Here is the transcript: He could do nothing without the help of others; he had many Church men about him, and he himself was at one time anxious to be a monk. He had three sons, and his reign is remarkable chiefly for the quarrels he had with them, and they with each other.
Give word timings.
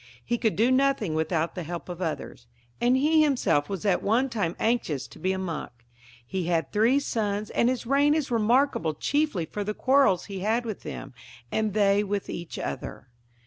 He 0.25 0.39
could 0.39 0.55
do 0.55 0.71
nothing 0.71 1.13
without 1.13 1.53
the 1.53 1.61
help 1.61 1.87
of 1.87 2.01
others; 2.01 2.47
he 2.79 2.85
had 2.87 2.91
many 2.91 3.01
Church 3.05 3.05
men 3.05 3.05
about 3.05 3.19
him, 3.19 3.19
and 3.19 3.19
he 3.19 3.23
himself 3.23 3.69
was 3.69 3.85
at 3.85 4.01
one 4.01 4.29
time 4.29 4.55
anxious 4.57 5.07
to 5.07 5.19
be 5.19 5.31
a 5.31 5.37
monk. 5.37 5.71
He 6.25 6.45
had 6.45 6.71
three 6.71 6.99
sons, 6.99 7.51
and 7.51 7.69
his 7.69 7.85
reign 7.85 8.15
is 8.15 8.31
remarkable 8.31 8.95
chiefly 8.95 9.45
for 9.45 9.63
the 9.63 9.75
quarrels 9.75 10.25
he 10.25 10.39
had 10.39 10.65
with 10.65 10.81
them, 10.81 11.13
and 11.51 11.75
they 11.75 12.03
with 12.03 12.31
each 12.31 12.57
other. 12.57 13.09